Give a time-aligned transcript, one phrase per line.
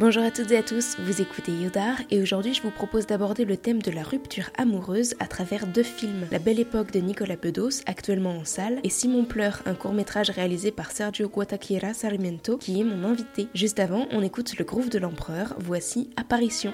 [0.00, 3.44] Bonjour à toutes et à tous, vous écoutez Yodar et aujourd'hui je vous propose d'aborder
[3.44, 6.26] le thème de la rupture amoureuse à travers deux films.
[6.32, 10.30] La Belle Époque de Nicolas Bedos, actuellement en salle, et Simon pleure, un court métrage
[10.30, 13.46] réalisé par Sergio Guataquera Sarmiento qui est mon invité.
[13.54, 16.72] Juste avant, on écoute le groove de l'empereur, voici Apparition.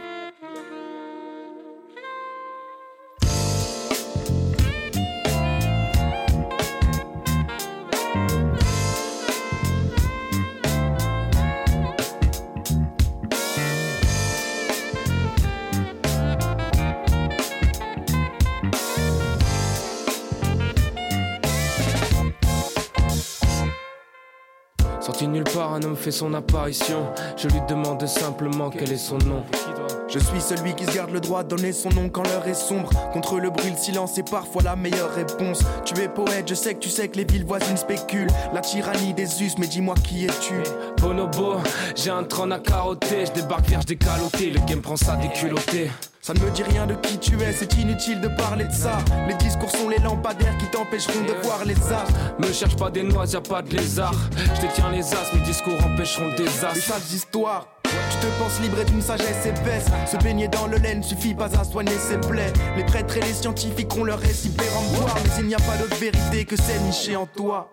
[26.00, 27.06] Fait son apparition.
[27.36, 29.44] Je lui demande simplement quel est son nom.
[30.08, 32.54] Je suis celui qui se garde le droit de donner son nom quand l'heure est
[32.54, 32.90] sombre.
[33.12, 35.62] Contre le bruit, le silence est parfois la meilleure réponse.
[35.84, 38.30] Tu es poète, je sais que tu sais que les villes voisines spéculent.
[38.52, 40.54] La tyrannie des us, mais dis-moi qui es-tu?
[41.00, 41.56] Bonobo,
[41.94, 43.26] j'ai un trône à carotter.
[43.26, 45.90] Je débarque vierge décaloté, le game prend ça déculotté.
[46.22, 48.98] Ça ne me dit rien de qui tu es, c'est inutile de parler de ça.
[49.26, 52.12] Les discours sont les lampadaires qui t'empêcheront de voir les astres.
[52.38, 54.14] Me cherche pas des noix, y'a pas de lézard.
[54.54, 56.76] Je détiens les as, mes discours empêcheront le Les désastre.
[56.76, 57.68] sales histoires.
[57.84, 59.86] Tu te penses libre et d'une sagesse épaisse.
[60.06, 62.52] Se baigner dans le lait ne suffit pas à soigner ses plaies.
[62.76, 65.16] Les prêtres et les scientifiques ont leur récit péremptoire.
[65.24, 67.70] Mais il n'y a pas d'autre vérité que celle nichée en toi.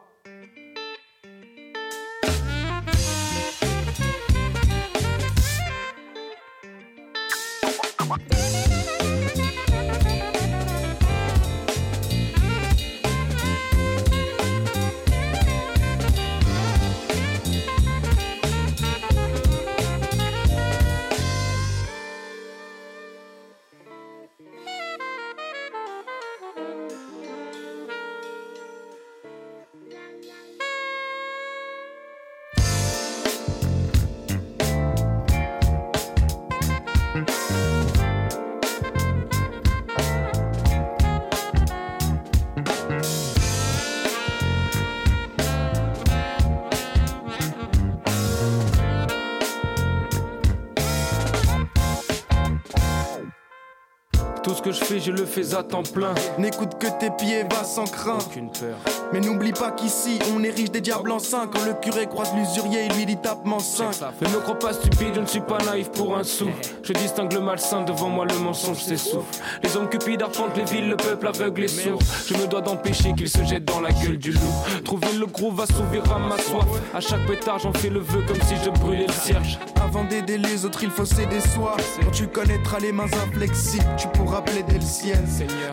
[54.68, 56.14] Que je fais, je le fais à temps plein.
[56.38, 58.28] N'écoute que tes pieds, va sans crainte.
[58.28, 58.78] Aucune peur.
[59.14, 61.52] Mais n'oublie pas qu'ici, on érige des diables en cinq.
[61.54, 64.02] Quand le curé croise l'usurier, il lui dit tapement 5.
[64.22, 66.50] Ne me crois pas stupide, je ne suis pas naïf pour un sou.
[66.84, 69.42] Je distingue le malsain, devant moi le mensonge s'essouffle.
[69.64, 72.00] Les hommes cupides arpentent les villes, le peuple aveugle et sourd.
[72.28, 74.82] Je me dois d'empêcher qu'ils se jettent dans la gueule du loup.
[74.84, 76.66] Trouver le groove assouvira ma soif.
[76.94, 79.58] À chaque pétard, j'en fais le vœu comme si je brûlais le cierge.
[79.88, 81.78] Avant d'aider les autres, il faut s'aider soi.
[82.04, 85.18] Quand tu connaîtras les mains inflexibles, tu pourras plaider le ciel.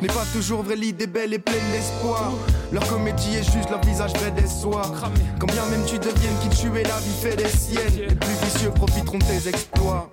[0.00, 2.30] N'est pas toujours vrai, l'idée belle et pleine d'espoir.
[2.70, 4.92] Leur comédie est juste leur visage vrai déçoir.
[4.92, 5.16] Cramé.
[5.40, 8.08] Quand bien même tu deviennes qui tu es, la vie fait des siennes.
[8.08, 10.08] Les plus vicieux profiteront de tes exploits.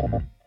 [0.00, 0.16] Mm-hmm.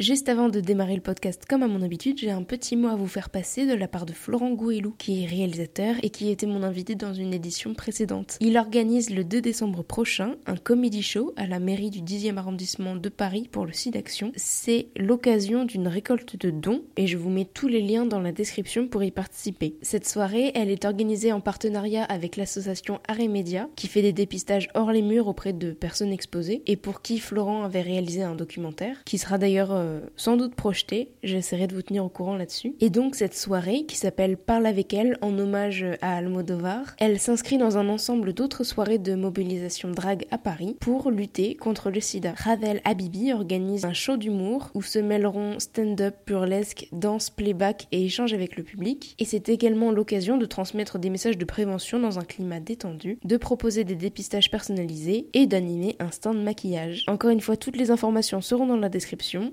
[0.00, 2.96] Juste avant de démarrer le podcast comme à mon habitude, j'ai un petit mot à
[2.96, 6.46] vous faire passer de la part de Florent Gouilou, qui est réalisateur et qui était
[6.46, 8.38] mon invité dans une édition précédente.
[8.40, 12.96] Il organise le 2 décembre prochain un comedy show à la mairie du 10e arrondissement
[12.96, 14.32] de Paris pour le SIDAction.
[14.36, 18.32] C'est l'occasion d'une récolte de dons et je vous mets tous les liens dans la
[18.32, 19.74] description pour y participer.
[19.82, 24.14] Cette soirée, elle est organisée en partenariat avec l'association Arts et Média qui fait des
[24.14, 28.34] dépistages hors les murs auprès de personnes exposées et pour qui Florent avait réalisé un
[28.34, 31.10] documentaire qui sera d'ailleurs euh, sans doute projeté.
[31.22, 32.74] J'essaierai de vous tenir au courant là-dessus.
[32.80, 37.58] Et donc cette soirée, qui s'appelle Parle avec elle, en hommage à Almodovar, elle s'inscrit
[37.58, 42.34] dans un ensemble d'autres soirées de mobilisation drague à Paris pour lutter contre le sida.
[42.36, 48.32] Ravel Habibi organise un show d'humour où se mêleront stand-up, burlesque, danse, playback et échange
[48.32, 49.14] avec le public.
[49.18, 53.36] Et c'est également l'occasion de transmettre des messages de prévention dans un climat détendu, de
[53.36, 57.04] proposer des dépistages personnalisés et d'animer un stand maquillage.
[57.08, 59.52] Encore une fois, toutes les informations seront dans la description.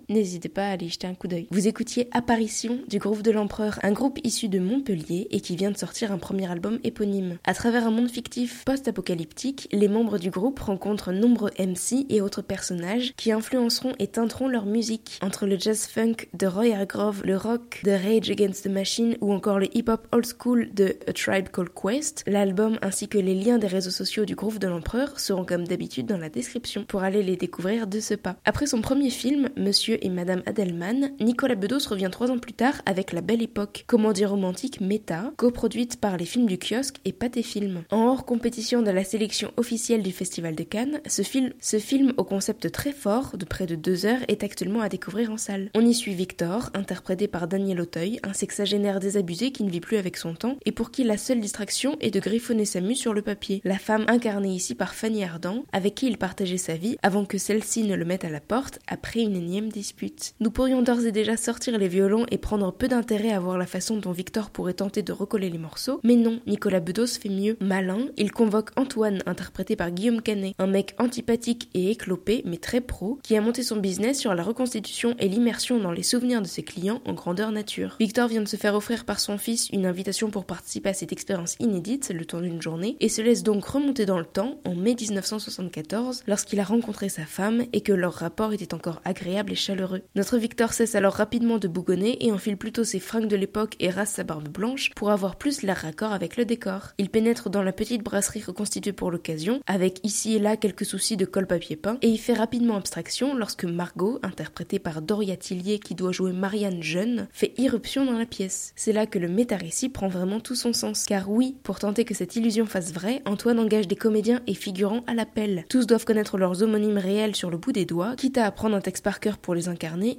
[0.54, 1.48] Pas à aller jeter un coup d'œil.
[1.52, 5.72] Vous écoutiez Apparition du groupe de l'Empereur, un groupe issu de Montpellier et qui vient
[5.72, 7.38] de sortir un premier album éponyme.
[7.46, 12.42] À travers un monde fictif post-apocalyptique, les membres du groupe rencontrent nombreux MC et autres
[12.42, 15.20] personnages qui influenceront et teinteront leur musique.
[15.22, 19.34] Entre le jazz funk de Roy Hargrove, le rock de Rage Against the Machine ou
[19.34, 23.58] encore le hip-hop old school de A Tribe Called Quest, l'album ainsi que les liens
[23.58, 27.24] des réseaux sociaux du groupe de l'Empereur seront comme d'habitude dans la description pour aller
[27.24, 28.36] les découvrir de ce pas.
[28.46, 32.82] Après son premier film, Monsieur et Madame Adelman, Nicolas Bedos revient trois ans plus tard
[32.88, 37.44] avec La Belle Époque, comédie romantique méta, coproduite par les films du kiosque et Pathé
[37.44, 37.84] Film.
[37.92, 41.78] En hors compétition de la sélection officielle du Festival de Cannes, ce film, ce
[42.18, 45.70] au concept très fort, de près de deux heures, est actuellement à découvrir en salle.
[45.76, 49.98] On y suit Victor, interprété par Daniel Auteuil, un sexagénaire désabusé qui ne vit plus
[49.98, 53.14] avec son temps et pour qui la seule distraction est de griffonner sa mue sur
[53.14, 53.62] le papier.
[53.64, 57.38] La femme incarnée ici par Fanny Ardant, avec qui il partageait sa vie avant que
[57.38, 59.97] celle-ci ne le mette à la porte après une énième dispute.
[60.40, 63.66] Nous pourrions d'ores et déjà sortir les violons et prendre peu d'intérêt à voir la
[63.66, 67.58] façon dont Victor pourrait tenter de recoller les morceaux, mais non, Nicolas Bedos fait mieux.
[67.62, 72.82] Malin, il convoque Antoine, interprété par Guillaume Canet, un mec antipathique et éclopé, mais très
[72.82, 76.48] pro, qui a monté son business sur la reconstitution et l'immersion dans les souvenirs de
[76.48, 77.96] ses clients en grandeur nature.
[78.00, 81.12] Victor vient de se faire offrir par son fils une invitation pour participer à cette
[81.12, 84.76] expérience inédite le temps d'une journée et se laisse donc remonter dans le temps en
[84.76, 89.56] mai 1974 lorsqu'il a rencontré sa femme et que leur rapport était encore agréable et
[89.56, 89.87] chaleureux.
[90.16, 93.90] Notre Victor cesse alors rapidement de bougonner et enfile plutôt ses fringues de l'époque et
[93.90, 96.94] rase sa barbe blanche pour avoir plus l'air raccord avec le décor.
[96.98, 101.18] Il pénètre dans la petite brasserie reconstituée pour l'occasion, avec ici et là quelques soucis
[101.18, 105.80] de colle papier peint, et il fait rapidement abstraction lorsque Margot, interprétée par Doria Tillier
[105.80, 108.74] qui doit jouer Marianne jeune, fait irruption dans la pièce.
[108.76, 112.14] C'est là que le métarécit prend vraiment tout son sens, car oui, pour tenter que
[112.14, 115.66] cette illusion fasse vrai, Antoine engage des comédiens et figurants à l'appel.
[115.70, 118.82] Tous doivent connaître leurs homonymes réels sur le bout des doigts, quitte à apprendre un
[118.82, 119.70] texte par cœur pour les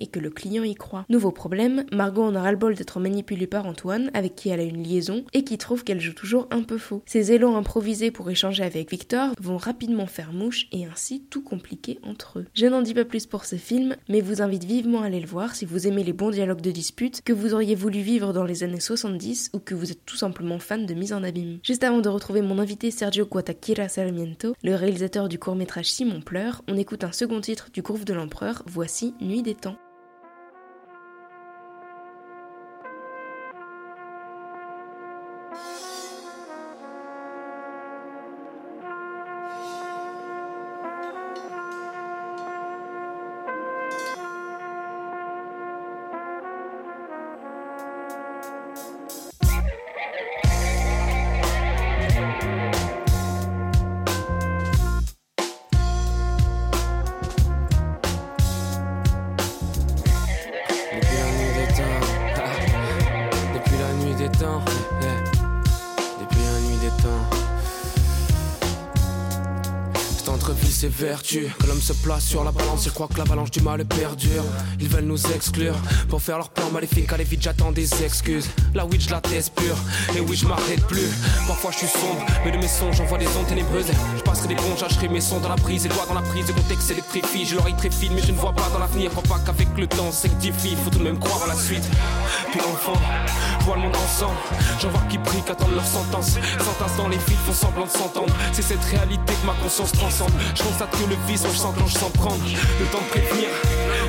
[0.00, 1.04] et que le client y croit.
[1.08, 4.64] Nouveau problème, Margot en aura le bol d'être manipulée par Antoine, avec qui elle a
[4.64, 7.02] une liaison, et qui trouve qu'elle joue toujours un peu faux.
[7.06, 11.98] Ses élans improvisés pour échanger avec Victor vont rapidement faire mouche et ainsi tout compliquer
[12.02, 12.46] entre eux.
[12.54, 15.26] Je n'en dis pas plus pour ce film, mais vous invite vivement à aller le
[15.26, 18.44] voir si vous aimez les bons dialogues de dispute que vous auriez voulu vivre dans
[18.44, 21.58] les années 70 ou que vous êtes tout simplement fan de mise en abîme.
[21.62, 26.62] Juste avant de retrouver mon invité Sergio Guatakira Sarmiento, le réalisateur du court-métrage Simon pleure,
[26.68, 29.78] on écoute un second titre du groupe de l'empereur, voici Nuit des temps.
[70.98, 74.42] Que l'homme se place sur la balance, ils croient que l'avalanche du mal perdure.
[74.80, 75.76] Ils veulent nous exclure
[76.08, 77.12] pour faire leur plan maléfique.
[77.12, 78.50] Allez vite, j'attends des excuses.
[78.74, 79.76] La witch, je la teste pure.
[80.16, 81.08] Et oui, je m'arrête plus.
[81.46, 83.86] Parfois, je suis sombre, mais de mes songes, j'envoie des ondes ténébreuses.
[84.16, 85.86] Je passerai des ponts, j'achèterai mes sons dans la prise.
[85.86, 87.46] Et toi, dans la prise, de contexte électrifie.
[87.46, 89.12] Je l'oreille fine mais je ne vois pas dans l'avenir.
[89.12, 90.76] Crois pas qu'avec le temps, c'est difficile.
[90.82, 91.88] Faut tout de même croire à la suite.
[92.50, 92.98] Puis enfin,
[93.68, 94.40] vois le monde ensemble.
[94.80, 96.38] J'en vois qui prient, qu'attendent leur sentence.
[96.58, 98.32] S'entassent dans les fils, font semblant de s'entendre.
[98.52, 100.32] C'est cette réalité que ma conscience transcende.
[100.54, 102.42] Je constate que le vice, je s'enclenche sans prendre
[102.80, 103.48] le temps de prévenir.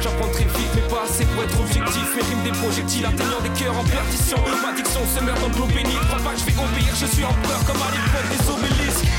[0.02, 2.08] J'apprends très vite, mais pas assez pour être objectif.
[2.16, 4.38] Mes rimes des projectiles atteignant des cœurs en perdition.
[4.64, 6.08] Ma diction se meurt dans l'eau bénite.
[6.08, 9.19] Crois pas que je vais obéir, je suis en peur comme à l'époque des obélisques.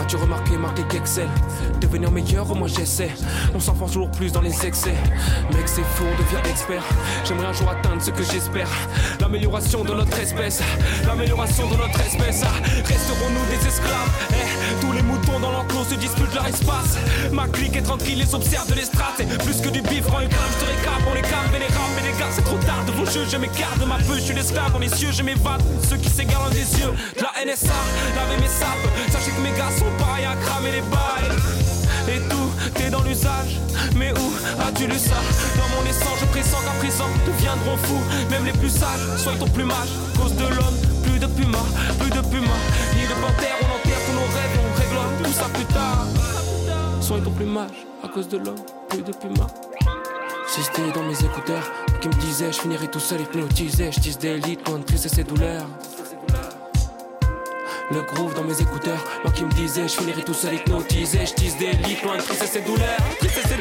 [0.00, 1.28] As-tu remarqué, marqué qu'Excel
[1.82, 3.10] Devenir meilleur, au moins j'essaie.
[3.54, 4.94] On s'enfonce toujours plus dans les excès.
[5.52, 6.82] Mec, c'est faux, on devient expert.
[7.26, 8.68] J'aimerais un jour atteindre ce que j'espère.
[9.20, 10.62] L'amélioration de notre espèce.
[11.06, 12.42] L'amélioration de notre espèce.
[12.86, 16.96] Resterons-nous des esclaves eh, Tous les moutons dans l'enclos se disputent leur espace.
[17.30, 19.26] Ma clique est tranquille, les observe de l'estrade.
[19.44, 21.02] Plus que du bif, rends une crame, je te récap.
[21.10, 23.26] On les calme, vénérables, mais les gars, c'est trop tard de vos jeux.
[23.30, 25.60] Je m'écarte ma peu, je suis l'esclave dans les cieux, je m'évade.
[25.86, 26.94] Ceux qui s'égarent dans des yeux.
[27.44, 27.78] NSA,
[28.16, 28.88] laver mes sapes.
[29.12, 31.36] Sachez que mes gars sont pareils à cramer les balles.
[32.08, 33.60] Et tout, t'es dans l'usage.
[33.94, 35.20] Mais où as-tu lu ça?
[35.56, 38.02] Dans mon essence, je pressens qu'à présent deviendront fous.
[38.30, 39.90] Même les plus sages, sois ton plumage.
[40.16, 41.62] Cause de l'homme, plus de puma,
[42.00, 42.56] plus de puma.
[42.96, 46.06] Ni de panthère, on enterre tous nos rêves, on réglera tout ça plus tard.
[47.00, 49.46] Sois ton plumage, à cause de l'homme, plus de puma.
[50.48, 54.18] Si c'était dans mes écouteurs, qui me disait je finirais tout seul hypnotisé, je tisse
[54.18, 55.66] des litres, loin de et ses douleurs.
[57.90, 61.32] Le groove dans mes écouteurs, moi qui me disais je finirais tout seul hypnotisé, je
[61.32, 63.54] tisse des litres, loin de et ses douleurs, et ses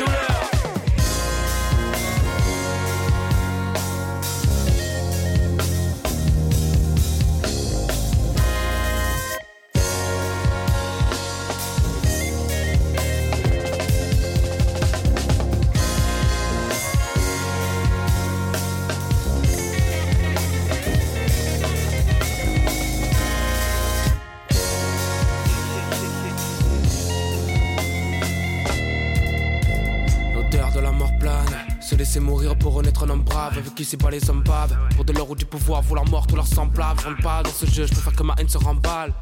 [33.87, 36.47] c'est pas les hommes baves Pour de l'or ou du pouvoir, vouloir mort tous leurs
[36.47, 39.13] semblables Je pas dans ce jeu, je préfère que ma haine se remballe.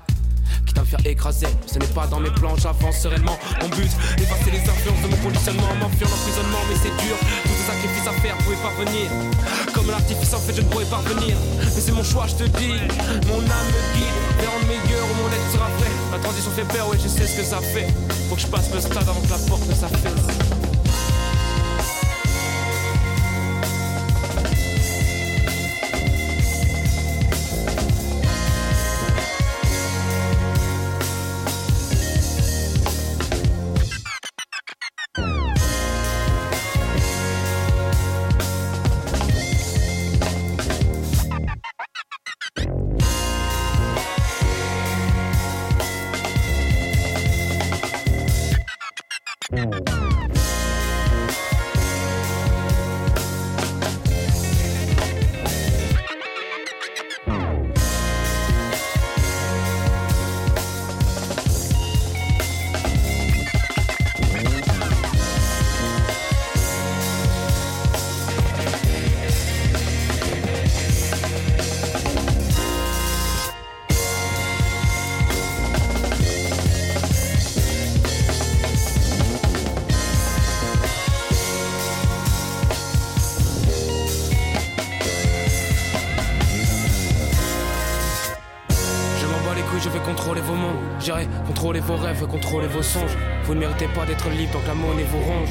[0.65, 3.37] Quitte à me faire écraser, ce n'est pas dans mes plans, j'avance sereinement.
[3.61, 7.15] Mon but, effacer les influences de mon conditionnement M'enfuir l'emprisonnement, mais c'est dur.
[7.43, 9.09] Tous ces sacrifices à faire, pouvez pas venir.
[9.73, 11.35] Comme l'artifice en fait, je ne pourrais pas venir.
[11.61, 12.73] Mais c'est mon choix, je te dis.
[13.29, 15.93] Mon âme me guide vers un meilleur où mon être sera fait.
[16.11, 17.87] La transition fait peur, ouais je sais ce que ça fait.
[18.29, 20.54] Faut que je passe le stade avant que la porte ne s'affaisse
[93.43, 95.49] Vous ne méritez pas d'être libre que la monnaie vous ronge.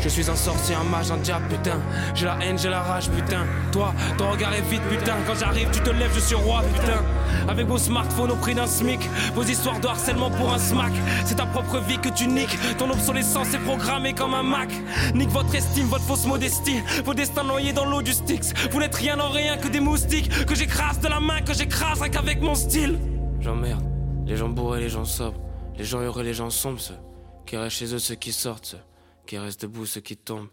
[0.00, 1.80] Je suis un sorcier, un mage, un diable, putain.
[2.14, 3.46] J'ai la haine, j'ai la rage, putain.
[3.72, 5.14] Toi, ton regard est vite, putain.
[5.26, 7.02] Quand j'arrive, tu te lèves, je suis roi, putain.
[7.48, 9.00] Avec vos smartphones au prix d'un SMIC,
[9.34, 10.92] vos histoires de harcèlement pour un smack.
[11.24, 12.58] C'est ta propre vie que tu niques.
[12.76, 14.70] Ton obsolescence est programmée comme un Mac.
[15.14, 16.82] Nique votre estime, votre fausse modestie.
[17.04, 18.52] Vos destins noyés dans l'eau du Styx.
[18.72, 20.44] Vous n'êtes rien en rien que des moustiques.
[20.44, 22.98] Que j'écrase de la main, que j'écrase rien qu'avec mon style.
[23.40, 23.84] J'emmerde.
[24.26, 25.38] Les gens bourrés, les gens sobres,
[25.76, 26.98] les gens heureux, les gens sombres, ceux
[27.46, 28.82] qui restent chez eux, ceux qui sortent, ceux
[29.26, 30.48] qui restent debout, ceux qui tombent.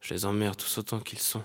[0.00, 1.44] Je les emmerde tous autant qu'ils sont.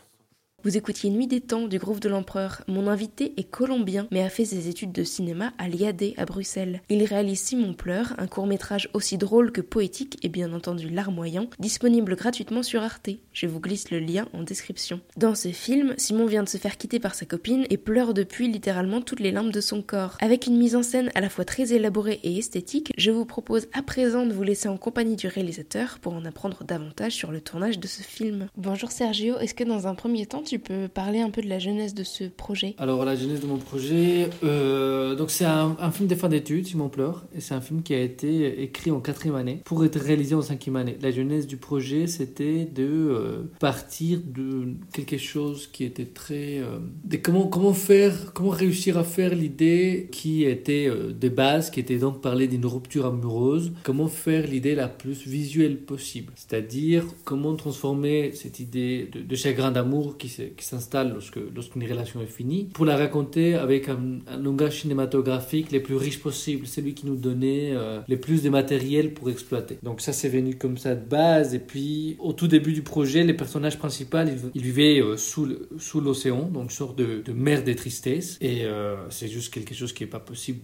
[0.65, 2.63] Vous écoutiez Nuit des temps du groupe de l'Empereur.
[2.67, 6.81] Mon invité est colombien, mais a fait ses études de cinéma à l'IAD à Bruxelles.
[6.89, 11.49] Il réalise Simon pleure, un court métrage aussi drôle que poétique et bien entendu larmoyant,
[11.59, 13.09] disponible gratuitement sur Arte.
[13.31, 14.99] Je vous glisse le lien en description.
[15.15, 18.51] Dans ce film, Simon vient de se faire quitter par sa copine et pleure depuis
[18.51, 20.17] littéralement toutes les larmes de son corps.
[20.19, 23.69] Avec une mise en scène à la fois très élaborée et esthétique, je vous propose
[23.71, 27.39] à présent de vous laisser en compagnie du réalisateur pour en apprendre davantage sur le
[27.39, 28.49] tournage de ce film.
[28.57, 31.59] Bonjour Sergio, est-ce que dans un premier temps tu peux parler un peu de la
[31.59, 36.15] jeunesse de ce projet Alors, la jeunesse de mon projet, euh, c'est un, film de
[36.15, 39.61] fin d'études, Simon Pleure, et c'est un film qui a été écrit en quatrième année
[39.63, 40.97] pour être réalisé en cinquième année.
[41.03, 46.57] La jeunesse du projet, c'était de euh, partir de quelque chose qui était très.
[46.57, 46.79] Euh,
[47.21, 52.47] comment, faire, comment réussir à faire l'idée qui était de base, qui était donc parler
[52.47, 56.33] d'une rupture amoureuse, comment faire l'idée la plus visuelle possible.
[56.35, 62.21] C'est-à-dire comment transformer cette idée de, de chagrin d'amour qui qui s'installe lorsque lorsqu'une relation
[62.21, 67.05] est finie, pour la raconter avec un, langage cinématographique le plus riche possible, celui qui
[67.05, 69.77] nous donnait euh, le plus de matériel pour exploiter.
[69.83, 73.23] Donc ça c'est venu comme ça de base et puis au tout début du projet,
[73.23, 74.17] les personnages principaux
[74.55, 79.27] ils, vivaient euh, sous sous l'océan, donc sorte de, mer de tristesse et euh, c'est
[79.27, 80.59] juste quelque chose qui est pas possible,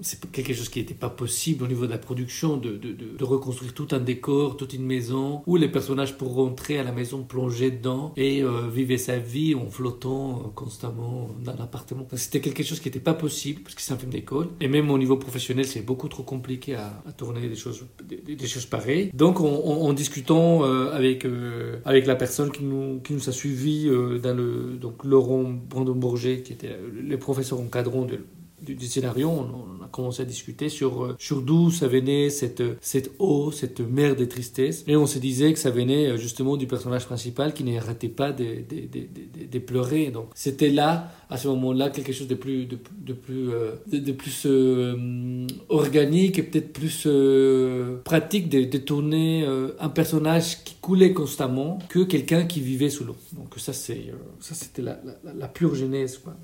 [0.00, 3.24] c'est quelque chose qui n'était pas possible au niveau de la production de, de, de,
[3.24, 7.22] reconstruire tout un décor, toute une maison où les personnages pourront rentrer à la maison,
[7.22, 8.42] plonger dedans et
[8.72, 12.06] vivre vie en flottant constamment dans l'appartement.
[12.14, 14.48] C'était quelque chose qui n'était pas possible parce que c'est un film d'école.
[14.60, 18.66] Et même au niveau professionnel, c'est beaucoup trop compliqué à, tourner des choses, des, choses
[18.66, 19.10] pareilles.
[19.14, 23.88] Donc, en, discutant euh, avec, euh, avec la personne qui nous, qui nous a suivis
[23.88, 24.76] euh, dans le.
[24.80, 28.20] Donc, Laurent Brandon-Bourget, qui était le professeur encadrant de,
[28.62, 33.12] du, scénario, on, a commencé à discuter sur, euh, sur d'où ça venait cette, cette
[33.18, 34.84] eau, cette mer de tristesse.
[34.86, 38.32] Et on se disait que ça venait euh, justement du personnage principal qui n'arrêtait pas
[38.32, 40.10] de, de, de, de, pleurer.
[40.10, 42.76] Donc c'était là, à ce moment-là, quelque chose de plus, de,
[43.12, 44.46] plus, euh, de, plus
[45.68, 47.08] organique et peut-être plus
[48.04, 49.44] pratique de, tourner
[49.80, 53.16] un personnage qui coulait constamment que quelqu'un qui vivait sous l'eau.
[53.32, 56.18] Donc ça, c'est, ça c'était la, la, pure genèse.
[56.18, 56.36] Quoi.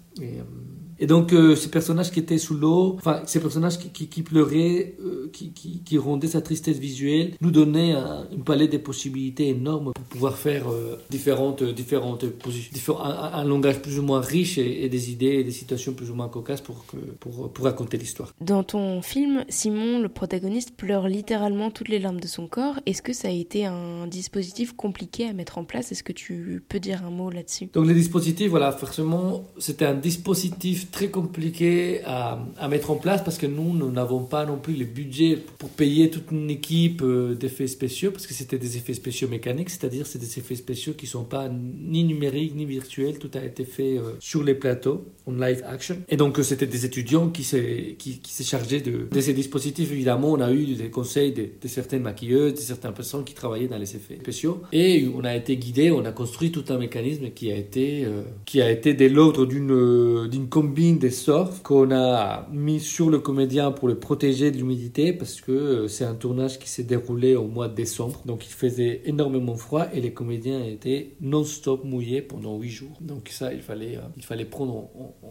[0.98, 4.94] Et donc, euh, ces personnages qui étaient sous l'eau, enfin, ces personnages qui, qui, pleuraient,
[5.00, 7.94] euh, qui, qui, qui, rendaient sa tristesse visuelle, nous donnaient
[8.32, 13.82] une palette de possibilités énormes pour pouvoir faire euh, différentes, différentes positions, un, un, langage
[13.82, 16.87] plus ou moins riche et, des idées et des situations plus ou moins cocasses pour,
[16.87, 18.33] que, pour, pour raconter l'histoire.
[18.40, 22.78] Dans ton film, Simon, le protagoniste, pleure littéralement toutes les larmes de son corps.
[22.87, 25.92] Est-ce que ça a été un dispositif compliqué à mettre en place?
[25.92, 27.68] Est-ce que tu peux dire un mot là-dessus?
[27.72, 33.23] Donc, les dispositifs, voilà, forcément, c'était un dispositif très compliqué à, à, mettre en place
[33.23, 37.03] parce que nous, nous n'avons pas non plus le budget pour payer toute une équipe
[37.03, 40.94] euh, d'effets spéciaux parce que c'était des effets spéciaux mécaniques, c'est-à-dire c'est des effets spéciaux
[40.94, 45.07] qui sont pas ni numériques ni virtuels, tout a été fait euh, sur les plateaux
[45.27, 45.97] en live action.
[46.09, 49.90] Et donc euh, c'était des étudiants qui s'est qui, qui chargé de, de, ces dispositifs.
[49.90, 53.79] Évidemment, on a eu des conseils de, certaines maquilleuses, de certaines personnes qui travaillaient dans
[53.79, 57.51] les effets spéciaux et on a été guidé, on a construit tout un mécanisme qui
[57.51, 58.07] a été
[58.44, 63.20] qui a été de l'ordre d'une d'une combinaison des surf qu'on a mis sur le
[63.20, 67.37] comédien pour le protéger de l'humidité parce que euh, c'est un tournage qui s'est déroulé
[67.37, 68.22] au mois de décembre.
[68.26, 72.98] Donc il faisait énormément froid et les comédiens étaient non-stop mouillés pendant 8 jours.
[73.00, 74.88] Donc ça, il fallait, euh, il fallait prendre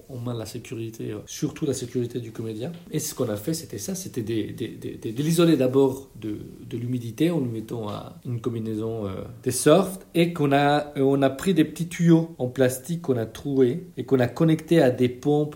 [0.09, 2.71] en, main la sécurité, euh, surtout la sécurité du comédien.
[2.91, 6.37] Et ce qu'on a fait, c'était ça, c'était de l'isoler d'abord de,
[6.71, 7.87] l'humidité en lui mettant
[8.25, 9.03] une combinaison
[9.43, 13.25] des surf et qu'on a, on a pris des petits tuyaux en plastique qu'on a
[13.25, 15.09] troués et qu'on a connectés à des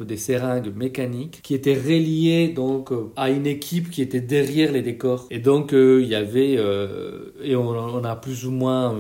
[0.06, 4.82] des seringues mécaniques qui étaient reliées donc euh, à une équipe qui était derrière les
[4.82, 5.28] décors.
[5.32, 8.96] Et donc euh, il y avait euh, et on, a plus ou moins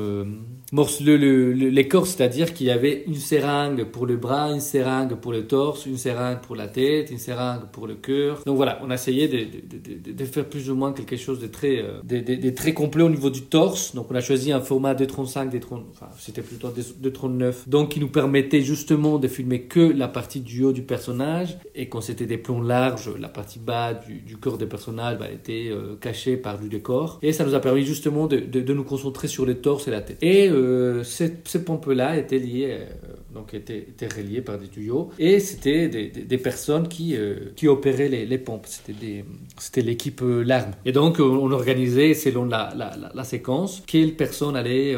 [0.73, 5.47] le, corps, c'est-à-dire qu'il y avait une seringue pour le bras, une seringue pour le
[5.47, 8.41] torse, une seringue pour la tête, une seringue pour le cœur.
[8.45, 11.47] Donc voilà, on a essayé de, de, de, faire plus ou moins quelque chose de
[11.47, 13.95] très, euh, de, très complet au niveau du torse.
[13.95, 17.69] Donc on a choisi un format d 35, d 30, enfin c'était plutôt d 39,
[17.69, 21.87] donc qui nous permettait justement de filmer que la partie du haut du personnage et
[21.87, 25.69] quand c'était des plans larges, la partie bas du, du corps des personnages bah, était
[25.69, 27.19] euh, cachée par du décor.
[27.21, 30.17] Et ça nous a permis justement de, nous concentrer sur les torses et la tête.
[30.21, 35.39] Et euh, ces, pompes-là étaient liées, euh, donc étaient, étaient, reliées par des tuyaux, et
[35.39, 38.65] c'était des, personnes qui, euh, qui opéraient les, pompes.
[38.67, 40.71] C'était, l'équipe larme.
[40.85, 42.73] Et donc, on organisait selon la,
[43.13, 44.95] la, séquence quelle personne allait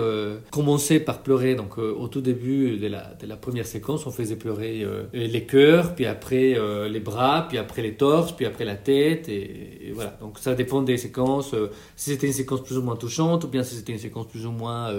[0.51, 1.55] commencer par pleurer.
[1.55, 6.57] Donc, au tout début de la, première séquence, on faisait pleurer les cœurs, puis après
[6.89, 10.17] les bras, puis après les torses, puis après la tête, et, voilà.
[10.21, 11.55] Donc, ça dépend des séquences.
[11.95, 14.45] si c'était une séquence plus ou moins touchante, ou bien si c'était une séquence plus
[14.45, 14.93] ou moins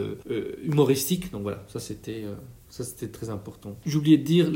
[0.63, 1.31] humoristique.
[1.33, 2.35] Donc voilà, ça c'était euh,
[2.71, 3.77] ça c'était très important.
[3.95, 4.51] Oublié de dire,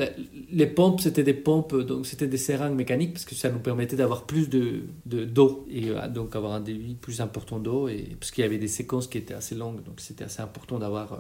[0.51, 3.97] les pompes c'était des pompes, donc c'était des seringues mécaniques parce que ça nous permettait
[3.97, 8.31] d'avoir plus de d'eau et euh, donc avoir un débit plus important d'eau et parce
[8.31, 11.17] qu'il y avait des séquences qui étaient assez longues, donc c'était assez important d'avoir euh,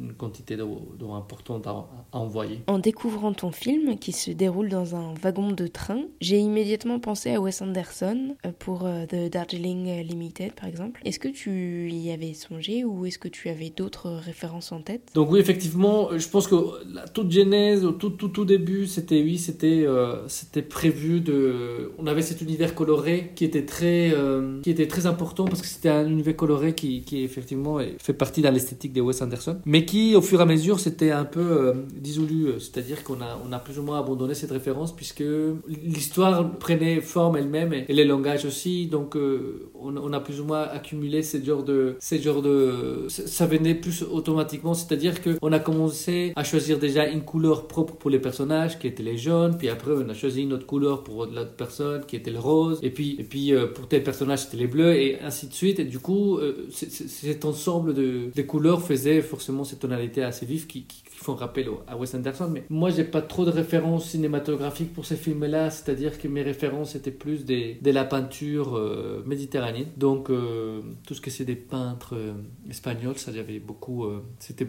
[0.00, 2.60] une quantité d'eau importante à, envoyer.
[2.66, 7.32] En découvrant ton film qui se déroule dans un wagon de train, j'ai immédiatement pensé
[7.32, 11.00] à Wes Anderson euh, pour euh, The Darjeeling Limited par exemple.
[11.04, 15.10] Est-ce que tu y avais songé ou est-ce que tu avais d'autres références en tête?
[15.14, 16.56] Donc oui, effectivement, je pense que
[16.92, 21.92] la toute genèse, au tout, tout, tout début, c'était oui, c'était euh, c'était prévu de...
[21.98, 24.14] On avait cet univers coloré qui était très,
[24.62, 28.42] qui était très important parce que c'était un univers coloré qui, qui effectivement fait partie
[28.42, 31.40] de l'esthétique de Wes Anderson, mais qui, au fur et à mesure, s'était un peu
[31.40, 32.52] euh, dissolu.
[32.58, 35.24] C'est-à-dire qu'on a, on a plus ou moins abandonné cette référence puisque
[35.66, 38.86] l'histoire prenait forme elle-même et, les langages aussi.
[38.86, 43.06] Donc, euh, on, on, a plus ou moins accumulé ces genres de, ces genres de,
[43.08, 44.74] ça venait plus automatiquement.
[44.74, 49.02] C'est-à-dire qu'on a commencé à choisir déjà une couleur propre pour les personnages, qui étaient
[49.02, 49.56] les jaunes.
[49.56, 52.78] Puis après, on a choisi une autre couleur pour l'autre personne, qui était le rose.
[52.82, 55.78] Et puis, et puis euh, pour tel personnage, c'était les bleus et ainsi de suite.
[55.78, 56.38] Et du coup,
[56.70, 61.68] cet ensemble de, de couleurs faisait forcément cette tonalité assez vive qui, qui, font rappel
[61.88, 62.48] à Wes Anderson.
[62.52, 66.94] Mais moi, j'ai pas trop de références cinématographiques pour ces films-là, c'est-à-dire que mes références
[66.94, 69.75] étaient plus des, de la peinture euh, méditerranéenne.
[69.96, 72.32] Donc, euh, tout ce que c'est des peintres euh,
[72.70, 74.06] espagnols, ça j'avais beaucoup.
[74.38, 74.66] c'était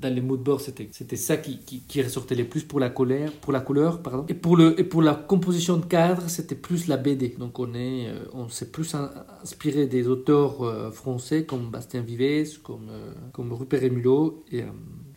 [0.00, 2.90] dans les mood boards, c'était c'était ça qui, qui, qui, ressortait le plus pour la
[2.90, 4.24] colère, pour la couleur, pardon.
[4.28, 7.36] Et pour le et pour la composition de cadre, c'était plus la BD.
[7.38, 12.90] Donc on est on s'est plus inspiré des auteurs français comme Bastien Vives, comme
[13.32, 14.64] comme Rupert Emulot et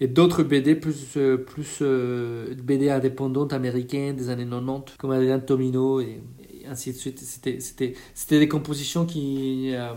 [0.01, 5.39] et d'autres BD plus, euh, plus euh, BD indépendantes américaines des années 90, comme Adrien
[5.39, 6.21] Tomino et,
[6.69, 7.19] ainsi de suite.
[7.19, 9.93] C'était, c'était, c'était des compositions qui, euh,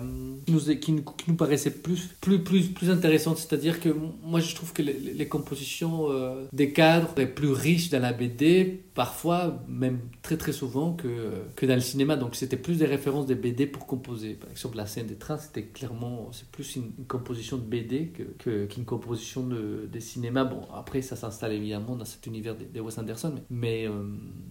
[0.49, 3.39] nous, qui, nous, qui, nous, paraissaient plus, plus, plus, plus intéressantes.
[3.39, 3.91] C'est-à-dire que
[4.23, 8.13] moi, je trouve que les, les compositions euh, des cadres sont plus riches dans la
[8.13, 11.09] BD, parfois, même très très souvent, que,
[11.57, 12.17] que dans le cinéma.
[12.17, 14.35] Donc, c'était plus des références des BD pour composer.
[14.35, 18.67] Par exemple, la scène des trains, c'était clairement, c'est plus une, composition de BD que,
[18.67, 20.45] qu'une composition de, de, cinéma.
[20.45, 23.91] Bon, après, ça s'installe évidemment dans cet univers de, Wes Anderson, mais, euh,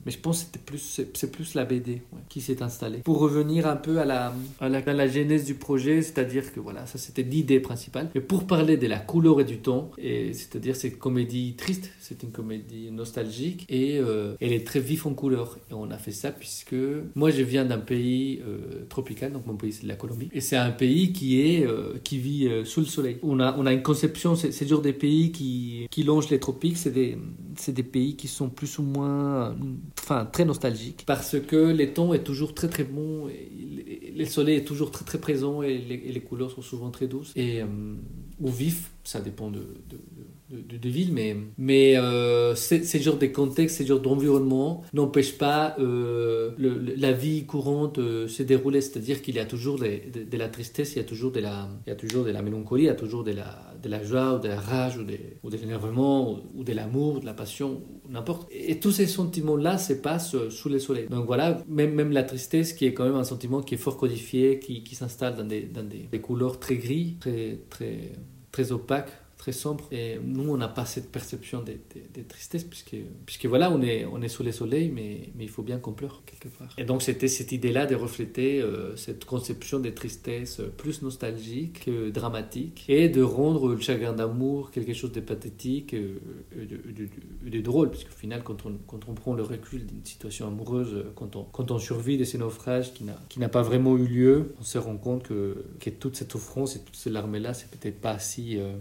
[0.06, 3.00] mais je pense que c'était plus, c'est plus la BD qui s'est installé.
[3.00, 6.98] Pour revenir un peu à la, à la, genèse du projet, c'est-à-dire que voilà, ça
[6.98, 8.10] c'était l'idée principale.
[8.16, 11.92] Mais pour parler de la couleur et du ton, et c'est-à-dire c'est une comédie triste,
[12.00, 15.58] c'est une comédie nostalgique et euh, elle est très vive en couleur.
[15.70, 16.76] Et on a fait ça puisque
[17.16, 20.58] moi je viens d'un pays euh, tropical, donc mon pays c'est la Colombie, et c'est
[20.58, 23.18] un pays qui est euh, qui vit sous le soleil.
[23.24, 26.40] On a on a une conception, c'est c'est genre des pays qui qui longent les
[26.40, 27.18] tropiques, c'est des
[27.62, 29.56] c'est des pays qui sont plus ou moins,
[30.00, 31.04] enfin très nostalgiques.
[31.06, 35.20] Parce que les tons est toujours très très bon, le soleil est toujours très très
[35.20, 37.32] présent et les, couleurs sont souvent très douces.
[37.36, 37.62] Et
[38.40, 39.66] ou vifs, ça dépend de,
[40.52, 46.52] de, ville, mais, mais euh, ces genres de contextes, ces genres d'environnement n'empêchent pas euh,
[46.58, 48.82] la vie courante euh, se dérouler.
[48.82, 51.90] C'est-à-dire qu'il y a toujours de, la tristesse, il y a toujours de la, il
[51.90, 54.36] y a toujours de la mélancolie, il y a toujours de la, de la joie
[54.36, 58.48] ou de la rage ou de, ou l'énervement ou, de l'amour, de la passion, n'importe.
[58.52, 61.08] Et, tous ces sentiments-là se passent sous le soleil.
[61.10, 63.98] Donc voilà, même, même la tristesse qui est quand même un sentiment qui est fort
[63.98, 68.12] codifié, qui, qui s'installe dans, des, dans des, des couleurs très gris, très, très,
[68.52, 69.88] très opaques très sombre.
[69.92, 74.06] Et nous, on n'a pas cette perception de, de, tristesse, puisque, puisque voilà, on est,
[74.06, 76.68] on est sous le soleil, mais, mais il faut bien qu'on pleure quelque part.
[76.78, 82.12] Et donc, c'était cette idée-là de refléter euh, cette conception de tristesse plus nostalgique que
[82.12, 86.20] dramatique, et de rendre le chagrin d'amour quelque chose de pathétique euh,
[86.56, 90.46] de, de, drôle, puisque au final, quand on, quand on prend le recul d'une situation
[90.46, 93.06] amoureuse, quand on, quand on survit de ces naufrages qui
[93.40, 96.80] n'a, pas vraiment eu lieu, on se rend compte que, que toute cette souffrance et
[96.80, 98.60] toutes ces larmes-là, c'est peut-être pas si...
[98.60, 98.76] Euh,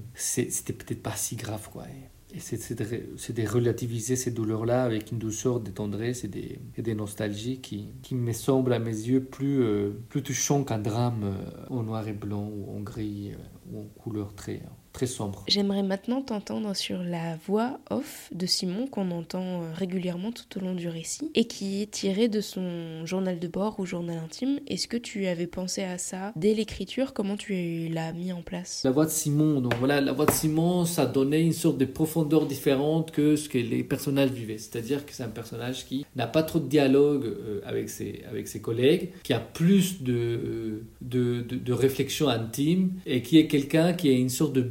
[0.50, 1.84] c'était peut-être pas si grave, quoi.
[2.32, 8.14] Et c'est de, relativiser ces douleurs-là avec une douceur, des tendresses et des, nostalgies qui,
[8.14, 12.12] me semblent à mes yeux plus, euh, plus touchants qu'un drame euh, en noir et
[12.12, 13.36] blanc ou en gris euh,
[13.72, 15.44] ou en couleur très, très sombre.
[15.48, 20.60] J'aimerais maintenant t'entendre sur la voix off de Simon qu'on entend euh, régulièrement tout au
[20.60, 24.60] long du récit et qui est tirée de son journal de bord ou journal intime.
[24.66, 27.12] Est-ce que tu avais pensé à ça dès l'écriture?
[27.12, 28.82] Comment tu l'as mis en place?
[28.84, 31.84] La voix de Simon, donc voilà, la voix de Simon, ça donnait une sorte de
[31.84, 34.58] profondeur différente que ce que les personnages vivaient.
[34.58, 38.48] C'est-à-dire que c'est un personnage qui n'a pas trop de dialogue euh, avec ses, avec
[38.48, 43.46] ses collègues, qui a plus de, euh, de, de, de réflexion intime et qui est
[43.46, 44.70] quelqu'un qui a une sorte de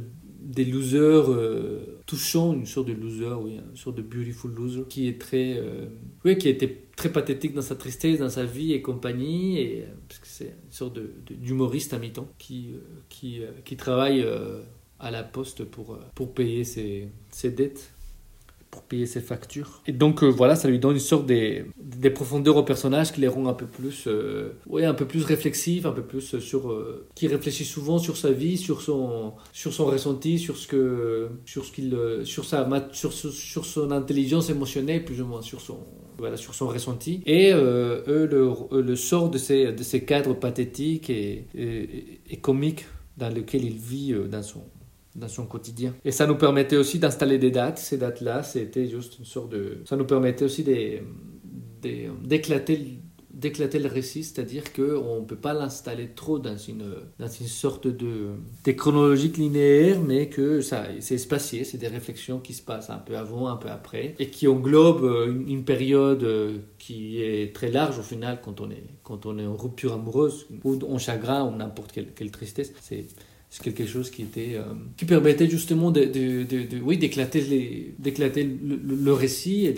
[0.50, 5.06] des losers euh, touchants, une sorte de loser, oui, une sorte de beautiful loser, qui
[5.06, 5.86] est très, euh,
[6.24, 9.94] oui, qui était très pathétique dans sa tristesse, dans sa vie et compagnie, et, euh,
[10.08, 10.98] parce que c'est une sorte
[11.30, 12.74] d'humoriste à mi-temps qui,
[13.08, 14.26] qui, qui travaille
[14.98, 17.92] à la poste pour, pour payer ses, ses dettes
[18.70, 19.82] pour payer ses factures.
[19.86, 23.20] Et donc euh, voilà, ça lui donne une sorte des, des profondeurs au personnage qui
[23.20, 26.70] les rend un peu plus, euh, ouais, un peu plus réflexif, un peu plus sur,
[26.70, 31.28] euh, qui réfléchit souvent sur sa vie, sur son, sur son ressenti, sur ce que,
[31.44, 35.78] sur ce qu'il, sur sa, sur, son intelligence émotionnelle plus ou moins, sur son,
[36.18, 37.22] voilà, sur son ressenti.
[37.26, 43.64] Et eux, le, sort de ces, de ces cadres pathétiques et, et, comiques dans lesquels
[43.64, 44.62] il vit dans son
[45.14, 45.94] dans son quotidien.
[46.04, 47.78] Et ça nous permettait aussi d'installer des dates.
[47.78, 49.78] Ces dates-là, c'était juste une sorte de...
[49.84, 50.64] Ça nous permettait aussi
[51.82, 53.00] d'éclater
[53.32, 57.86] d'éclater le récit, c'est-à-dire qu'on ne peut pas l'installer trop dans une, dans une sorte
[57.86, 58.30] de,
[58.64, 62.98] de chronologique linéaire, mais que ça, c'est espacé, c'est des réflexions qui se passent un
[62.98, 66.26] peu avant, un peu après, et qui englobent une, une période
[66.78, 70.46] qui est très large au final quand on est, quand on est en rupture amoureuse,
[70.64, 72.72] ou en chagrin, ou n'importe quelle, quelle tristesse.
[73.50, 74.62] C'est quelque chose qui était euh,
[74.96, 79.74] qui permettait justement de, de, de, oui d'éclater les d'éclater le, le, récit et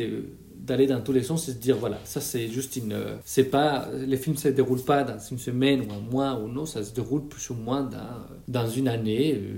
[0.59, 3.89] d'aller dans tous les sens et se dire voilà ça c'est juste une c'est pas
[4.07, 6.93] les films se déroulent pas dans une semaine ou un mois ou non ça se
[6.93, 9.55] déroule plus ou moins dans dans une année euh,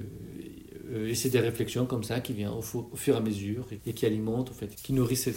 [0.95, 4.07] et c'est des réflexions comme ça qui viennent au, fur et à mesure et, qui
[4.07, 5.29] alimentent, en fait, qui nourrissent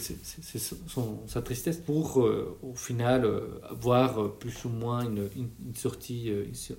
[1.27, 6.31] sa tristesse pour, euh, au final, euh, voir plus ou moins une, une, sortie,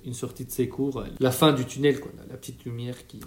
[0.05, 3.19] une sortie de ses cours, la fin du tunnel, quoi, la petite lumière qui,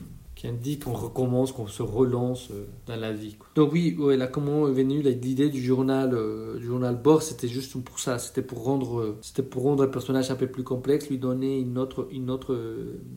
[0.42, 3.36] qui indique qu'on recommence, qu'on se relance euh, dans la vie.
[3.54, 7.80] Donc oui, ouais, là comment est venue l'idée du journal, euh, journal Bord, c'était juste
[7.84, 11.08] pour ça, c'était pour rendre, euh, c'était pour rendre le personnage un peu plus complexe,
[11.08, 12.58] lui donner une autre, une autre,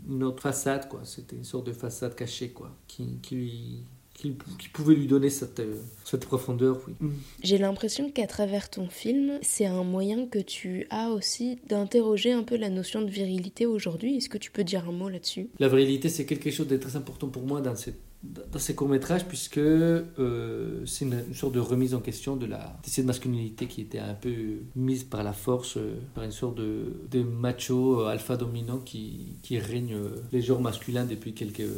[0.07, 0.99] une autre façade quoi.
[1.03, 3.83] C'était une sorte de façade cachée quoi, qui, qui lui
[4.15, 6.79] qui, pouvait lui donner cette, euh, cette profondeur.
[6.87, 6.93] Oui.
[6.99, 7.13] Mm.
[7.43, 12.43] J'ai l'impression qu'à travers ton film, c'est un moyen que tu as aussi d'interroger un
[12.43, 14.17] peu la notion de virilité aujourd'hui.
[14.17, 15.49] Est-ce que tu peux dire un mot là-dessus?
[15.59, 19.27] La virilité, c'est quelque chose de très important pour moi dans cette dans ces courts-métrages,
[19.27, 23.81] puisque euh, c'est une, sorte de remise en question de, la, de cette masculinité qui
[23.81, 28.35] était un peu mise par la force, euh, par une sorte de, de macho alpha
[28.35, 29.95] dominant qui, qui règne
[30.31, 31.69] les genres masculins depuis quelques,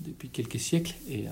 [0.00, 0.94] depuis quelques siècles.
[1.08, 1.24] Et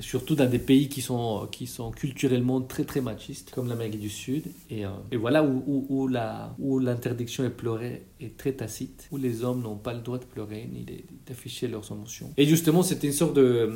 [0.00, 4.08] surtout dans des pays qui sont, qui sont culturellement très très machistes, comme l'Amérique du
[4.08, 4.44] Sud.
[4.70, 9.76] Et, euh, et voilà où, où, l'interdiction est pleurée très tacite, où les hommes n'ont
[9.76, 10.86] pas le droit de pleurer ni
[11.26, 12.32] d'afficher leurs émotions.
[12.36, 13.74] Et justement, c'était une sorte euh,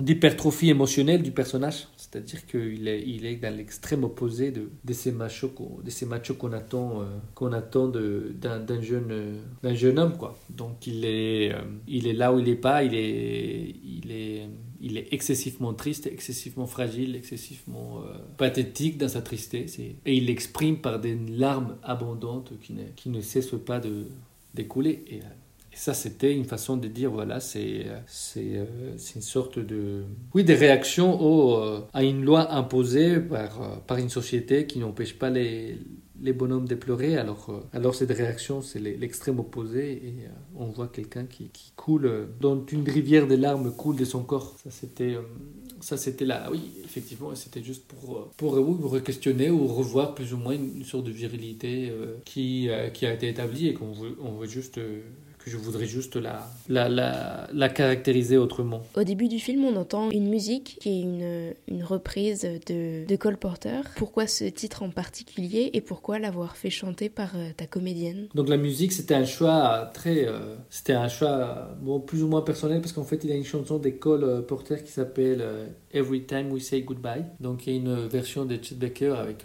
[0.00, 5.12] d'hypertrophie émotionnelle du personnage, c'est-à-dire qu'il est, il est dans l'extrême opposé de, de ces
[5.12, 10.16] machos, qu'on attend, euh, qu'on attend de, d'un, jeune, d'un jeune homme.
[10.16, 10.38] Quoi.
[10.50, 11.52] Donc il est,
[11.88, 13.74] il est là où il n'est pas, il est...
[13.84, 14.48] Il est
[14.84, 19.78] il est excessivement triste, excessivement fragile, excessivement euh, pathétique dans sa tristesse.
[19.78, 22.52] Et, il l'exprime par des larmes abondantes
[22.94, 24.06] qui qui ne cessent pas de
[24.54, 25.04] d'écouler.
[25.08, 25.24] Et, euh,
[25.72, 28.64] et, ça, c'était une façon de dire, voilà, c'est euh,
[28.96, 30.04] c'est une sorte de...
[30.32, 35.28] Oui, des réactions au, à une loi imposée par, par une société qui n'empêche pas
[35.28, 35.78] les
[36.24, 40.66] les bonhommes de pleurer, alors, euh, alors cette réaction, c'est l'extrême opposé, et euh, on
[40.66, 44.54] voit quelqu'un qui, qui, coule, euh, dont une rivière de larmes coule de son corps.
[44.62, 45.16] Ça, c'était
[45.84, 50.38] ça c'était là, oui, effectivement, c'était juste pour, pour, pour questionner ou revoir plus ou
[50.38, 51.92] moins une, sorte de virilité
[52.24, 54.80] qui, qui a été établie et qu'on veut, on veut juste
[55.46, 58.82] je voudrais juste la, la, la, la, caractériser autrement.
[58.96, 63.16] Au début du film, on entend une musique qui est une, une reprise de, de
[63.16, 63.82] Cole Porter.
[63.96, 68.28] Pourquoi ce titre en particulier et pourquoi l'avoir fait chanter par euh, ta comédienne?
[68.34, 70.26] Donc la musique, c'était un choix très...
[70.26, 73.36] Euh, c'était un choix bon, plus ou moins personnel parce qu'en fait, il y a
[73.36, 75.44] une chanson de Cole euh, Porter qui s'appelle
[75.92, 77.24] Every Time We Say Goodbye.
[77.40, 79.44] Donc il y a une version de Chet Baker avec...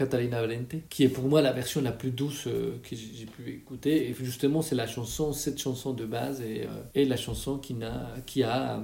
[0.00, 3.50] Catalina Valente, qui est pour moi la version la plus douce euh, que j'ai pu
[3.50, 4.08] écouter.
[4.08, 6.62] Et justement, c'est la chanson, cette chanson de base et,
[6.96, 7.74] euh, la chanson qui
[8.42, 8.82] a,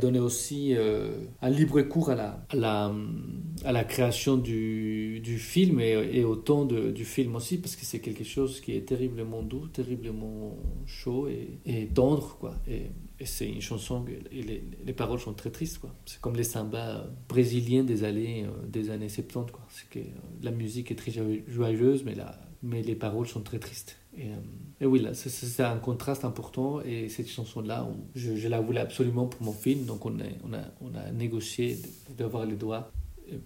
[0.00, 1.10] donné aussi euh,
[1.42, 7.76] un libre cours à la, création du, film et, au temps du film aussi, parce
[7.76, 10.56] que c'est quelque chose qui est terriblement doux, terriblement
[10.86, 12.38] chaud et, tendre.
[13.20, 15.78] Et c'est une chanson, et les, les, paroles sont très tristes.
[15.78, 15.94] Quoi.
[16.04, 19.52] C'est comme les sambas brésiliens des années, des années 70.
[19.52, 19.64] Quoi.
[19.68, 20.00] C'est que
[20.42, 21.12] la musique est très
[21.46, 23.96] joyeuse, mais, la, mais les paroles sont très tristes.
[24.16, 24.34] Et, euh,
[24.80, 26.80] et oui, là, c'est un contraste important.
[26.80, 29.84] Et cette chanson-là, je, la voulais absolument pour mon film.
[29.84, 31.78] Donc, on a, on a, on a négocié
[32.16, 32.90] d'avoir les droits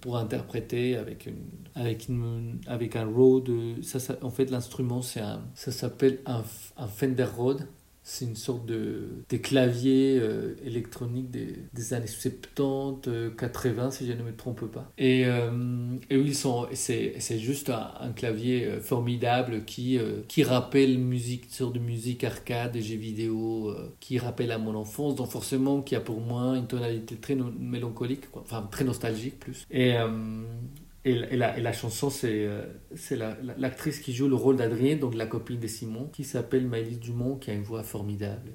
[0.00, 3.50] pour interpréter avec, une, avec, une, avec un Rode.
[3.82, 6.42] Ça, ça, en fait, l'instrument, ça s'appelle un,
[6.78, 7.66] un Fender Rode
[8.08, 14.06] c'est une sorte de, des claviers euh, électroniques des, des, années 70, 80, euh, si
[14.06, 14.90] je ne me trompe pas.
[14.96, 16.34] Et, euh, et oui,
[16.72, 22.80] c'est juste un, clavier formidable qui, qui rappelle musique, une sorte de musique arcade, des
[22.80, 27.16] jeux vidéo, qui rappelle à mon enfance, donc forcément qui a pour moi une tonalité
[27.16, 29.66] très mélancolique, enfin très nostalgique plus.
[31.04, 32.64] Et, la, chanson, c'est euh,
[33.56, 37.36] l'actrice qui joue le rôle d'Adrienne, donc la copine de Simon, qui s'appelle Maëlys Dumont,
[37.36, 38.52] qui a une voix formidable.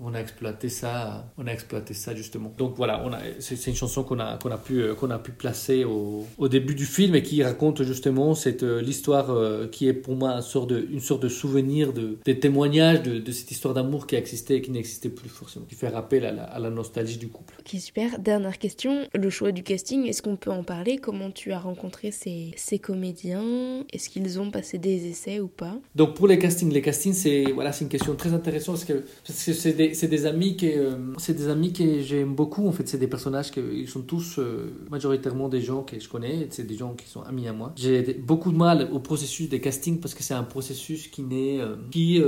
[0.00, 2.52] On a exploité ça, on a exploité ça justement.
[2.56, 5.18] Donc voilà, on a, c'est, une chanson qu'on a, qu'on a pu, euh, qu'on a
[5.18, 9.28] pu placer au, au, début du film et qui raconte justement cette euh, l'histoire
[9.70, 13.18] qui est pour moi une sorte de, une sorte de souvenir, de, des témoignages de,
[13.18, 16.24] de cette histoire d'amour qui a existé et qui n'existait plus forcément, qui fait rappel
[16.24, 17.54] à la, à la nostalgie du couple.
[17.58, 18.18] Ok super.
[18.18, 20.98] Dernière question, le choix du casting, est-ce qu'on peut en parler?
[20.98, 23.84] Comment tu as rencontré ces, ces comédiens?
[23.92, 25.76] Est-ce qu'ils ont passé des essais ou pas?
[25.94, 29.04] Donc pour les castings, les castings c'est voilà c'est une question très intéressante parce que
[29.24, 32.88] c'est des, des, amis que euh, c'est des amis que j'aime beaucoup en fait.
[32.88, 36.46] C'est des personnages qui ils sont tous euh, majoritairement des gens que je connais.
[36.50, 37.72] C'est des gens qui sont amis à moi.
[37.76, 41.60] J'ai beaucoup de mal au processus des castings parce que c'est un processus qui n'est
[41.60, 42.22] euh, qui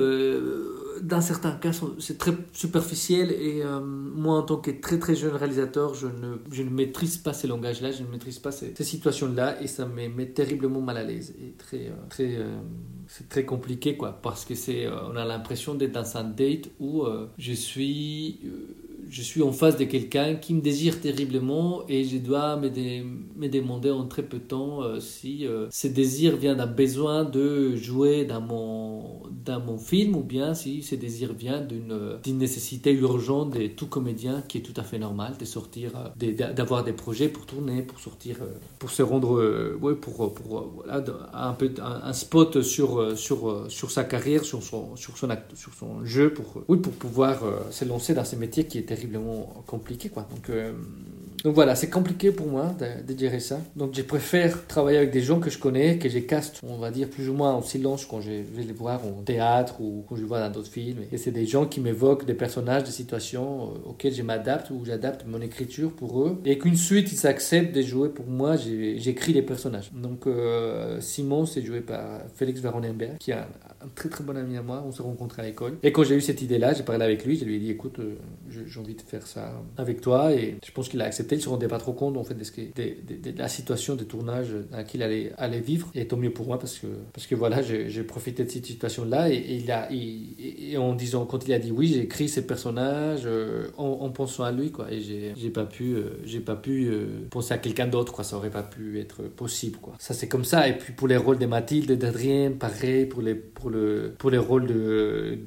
[1.02, 5.94] dans certains cas c'est très superficiel et moi en tant que très très jeune réalisateur
[5.94, 8.84] je ne, je ne maîtrise pas ces langages là je ne maîtrise pas ces, ces
[8.84, 12.38] situations là et ça me met terriblement mal à l'aise et très très
[13.10, 16.70] c'est très compliqué quoi parce que c'est euh, on a l'impression d'être dans un date
[16.78, 18.79] où euh, je suis euh,
[19.10, 22.68] je suis en face de quelqu'un qui me désire terriblement et je dois me,
[23.48, 27.74] demander en très peu de temps euh, si euh, ce désir vient d'un besoin de
[27.74, 33.58] jouer dans mon, dans mon film ou bien si ce désir vient d'une nécessité urgente
[33.58, 35.90] de tout comédien qui est tout à fait normal de sortir,
[36.22, 38.36] euh, d'avoir des projets pour tourner, pour sortir,
[38.78, 44.04] pour se rendre, ouais, pour, pour voilà, un, peu, un, spot sur, sur, sur sa
[44.04, 48.64] carrière, sur son, sur son, jeu, pour, oui, pour pouvoir se lancer dans ce métier
[48.64, 50.08] qui était terriblement compliqué.
[50.08, 50.26] Quoi.
[50.30, 50.72] Donc, euh,
[51.44, 52.74] donc voilà, c'est compliqué pour moi
[53.06, 53.60] de, dire ça.
[53.76, 56.90] Donc je préfère travailler avec des gens que je connais, que j'ai caste, on va
[56.90, 60.16] dire plus ou moins en silence quand je vais les voir en théâtre ou quand
[60.16, 60.98] je les vois dans d'autres films.
[61.12, 64.84] Et c'est des gens qui m'évoquent des personnages, des situations euh, auxquelles je m'adapte ou
[64.84, 66.40] j'adapte mon écriture pour eux.
[66.44, 69.90] Et qu'une suite, ils acceptent de jouer pour moi, j'écris les personnages.
[69.92, 73.46] Donc euh, Simon, c'est joué par Félix Varonenberg, qui est un,
[73.94, 74.84] très très bon ami à moi.
[74.86, 75.78] On s'est rencontrés à l'école.
[75.82, 77.98] Et quand j'ai eu cette idée-là, j'ai parlé avec lui, je lui ai dit écoute,
[77.98, 78.16] euh,
[78.48, 80.32] j'ai envie de faire ça avec toi.
[80.32, 82.44] Et je pense qu'il a accepté il se rendait pas trop compte en fait de,
[82.44, 85.90] ce de, de, la situation de tournage dans laquelle allait, allait, vivre.
[85.94, 89.30] Et tant mieux pour moi parce que, parce que voilà, j'ai profité de cette situation-là.
[89.30, 94.08] Et, et en disant, quand il a dit oui, j'ai écrit ces personnages euh, en,
[94.10, 94.70] pensant à lui.
[94.70, 98.22] Quoi, et j'ai pas pu, euh, pas pu euh, penser à quelqu'un d'autre.
[98.22, 99.78] Ça aurait pas pu être possible.
[99.80, 99.94] Quoi.
[99.98, 100.68] Ça, c'est comme ça.
[100.68, 103.06] Et puis pour les rôles de Mathilde, d'Adrien, pareil.
[103.06, 105.38] Pour les, pour, le, pour les rôles de,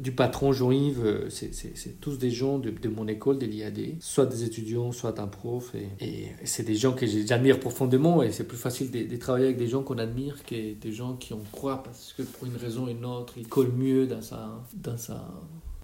[0.00, 3.80] du patron Jean-Yves, c'est tous des gens de, de mon école, de l'IAD.
[4.00, 5.74] Soit des étudiants, soit un prof.
[6.00, 8.22] Et, c'est des gens que j'admire profondément.
[8.22, 11.32] Et c'est plus facile de, travailler avec des gens qu'on admire que des gens qui
[11.32, 14.62] on croit parce que pour une raison ou une autre, ils collent mieux dans sa,
[14.74, 15.28] dans sa,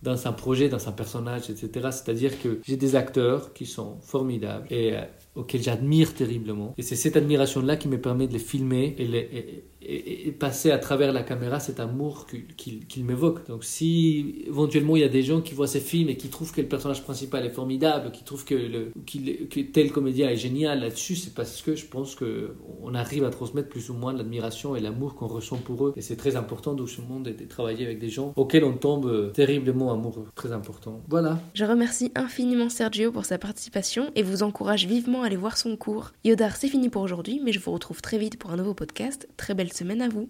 [0.02, 1.88] dans un projet, dans un personnage, etc.
[1.90, 5.02] C'est-à-dire que j'ai des acteurs qui sont formidables et euh,
[5.34, 6.74] auxquels j'admire terriblement.
[6.78, 9.64] Et c'est cette admiration-là qui me permet de les filmer et, les,
[10.38, 13.46] passer à travers la caméra cet amour qu'il m'évoque.
[13.48, 16.52] Donc si éventuellement il y a des gens qui voient ces films et qui trouvent
[16.52, 18.90] que le personnage principal est formidable, qui trouvent que,
[19.72, 23.90] tel comédien est génial là-dessus, c'est parce que je pense qu'on arrive à transmettre plus
[23.90, 25.92] ou moins l'admiration et l'amour qu'on ressent pour eux.
[25.96, 29.32] Et c'est très important dans ce monde de travailler avec des gens auxquels on tombe
[29.32, 30.26] terriblement amoureux.
[30.34, 31.02] Très important.
[31.08, 31.38] Voilà.
[31.54, 35.76] Je remercie infiniment Sergio pour sa participation et vous encourage vivement à aller voir son
[35.76, 36.12] cours.
[36.24, 39.28] Yodar, c'est fini pour aujourd'hui, mais je vous retrouve très vite pour un nouveau podcast.
[39.36, 40.26] Très belle semaine à vous.